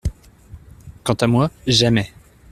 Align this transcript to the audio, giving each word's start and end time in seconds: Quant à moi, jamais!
Quant 1.03 1.13
à 1.13 1.27
moi, 1.27 1.51
jamais! 1.67 2.11